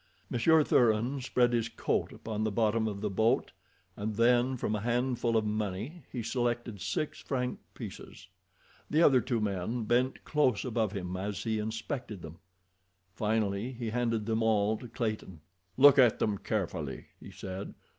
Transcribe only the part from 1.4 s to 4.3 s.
his coat upon the bottom of the boat, and